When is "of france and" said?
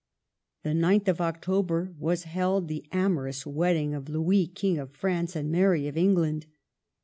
4.79-5.51